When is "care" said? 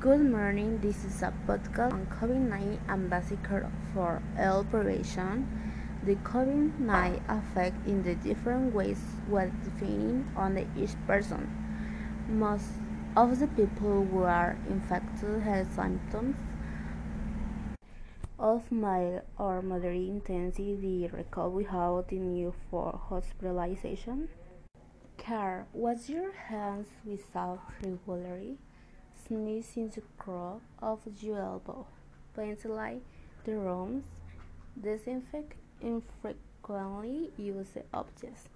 3.44-3.70, 25.18-25.66